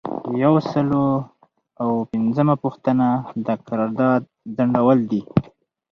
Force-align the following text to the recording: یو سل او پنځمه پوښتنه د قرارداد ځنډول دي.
یو 0.43 0.53
سل 0.69 0.89
او 1.81 1.91
پنځمه 2.11 2.55
پوښتنه 2.63 3.07
د 3.45 3.47
قرارداد 3.67 4.21
ځنډول 4.55 4.99
دي. 5.11 5.21